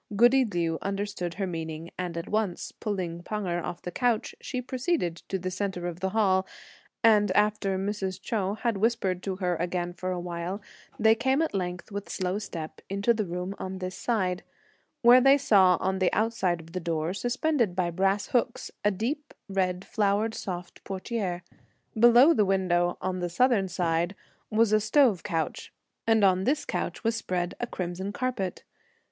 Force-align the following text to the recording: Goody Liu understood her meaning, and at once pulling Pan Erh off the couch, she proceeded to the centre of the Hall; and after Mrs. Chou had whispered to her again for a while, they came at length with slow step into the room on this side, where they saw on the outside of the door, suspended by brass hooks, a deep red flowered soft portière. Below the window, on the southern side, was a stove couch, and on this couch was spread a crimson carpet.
Goody 0.15 0.43
Liu 0.45 0.79
understood 0.81 1.35
her 1.35 1.45
meaning, 1.45 1.91
and 1.95 2.17
at 2.17 2.27
once 2.27 2.71
pulling 2.71 3.21
Pan 3.21 3.45
Erh 3.45 3.61
off 3.63 3.83
the 3.83 3.91
couch, 3.91 4.33
she 4.41 4.59
proceeded 4.59 5.17
to 5.29 5.37
the 5.37 5.51
centre 5.51 5.85
of 5.85 5.99
the 5.99 6.09
Hall; 6.09 6.47
and 7.03 7.29
after 7.33 7.77
Mrs. 7.77 8.19
Chou 8.19 8.55
had 8.55 8.77
whispered 8.77 9.21
to 9.21 9.35
her 9.35 9.55
again 9.57 9.93
for 9.93 10.09
a 10.09 10.19
while, 10.19 10.59
they 10.97 11.13
came 11.13 11.39
at 11.39 11.53
length 11.53 11.91
with 11.91 12.09
slow 12.09 12.39
step 12.39 12.81
into 12.89 13.13
the 13.13 13.27
room 13.27 13.53
on 13.59 13.77
this 13.77 13.95
side, 13.95 14.41
where 15.03 15.21
they 15.21 15.37
saw 15.37 15.77
on 15.79 15.99
the 15.99 16.11
outside 16.13 16.59
of 16.59 16.71
the 16.71 16.79
door, 16.79 17.13
suspended 17.13 17.75
by 17.75 17.91
brass 17.91 18.25
hooks, 18.29 18.71
a 18.83 18.89
deep 18.89 19.35
red 19.47 19.85
flowered 19.85 20.33
soft 20.33 20.83
portière. 20.83 21.41
Below 21.93 22.33
the 22.33 22.43
window, 22.43 22.97
on 23.01 23.19
the 23.19 23.29
southern 23.29 23.67
side, 23.67 24.15
was 24.49 24.73
a 24.73 24.79
stove 24.79 25.21
couch, 25.21 25.71
and 26.07 26.23
on 26.23 26.45
this 26.45 26.65
couch 26.65 27.03
was 27.03 27.15
spread 27.15 27.53
a 27.59 27.67
crimson 27.67 28.11
carpet. 28.11 28.63